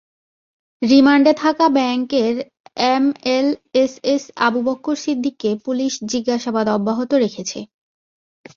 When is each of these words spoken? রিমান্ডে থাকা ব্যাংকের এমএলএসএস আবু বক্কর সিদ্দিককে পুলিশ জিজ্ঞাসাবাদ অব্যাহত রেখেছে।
রিমান্ডে 0.81 1.33
থাকা 1.43 1.65
ব্যাংকের 1.69 2.35
এমএলএসএস 2.91 4.23
আবু 4.45 4.59
বক্কর 4.67 4.95
সিদ্দিককে 5.03 5.49
পুলিশ 5.65 5.93
জিজ্ঞাসাবাদ 6.11 6.65
অব্যাহত 6.69 7.11
রেখেছে। 7.23 7.59